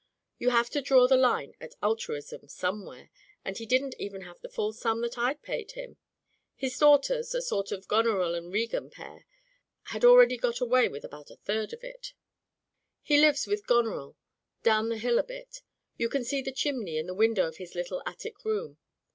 [0.39, 3.09] You have to draw the line at altruism somewhere^
[3.45, 5.97] and he didn't even have the full sum that I'd paid him.
[6.55, 9.27] His daughters— a sort of Goneril and Regan pair—
[9.91, 12.13] ^had already got away with about a third of it.
[13.03, 14.17] He lives with Goneril,
[14.63, 15.61] down the hill a bit.
[15.97, 18.79] You can see the chimney and the window of his little attic room."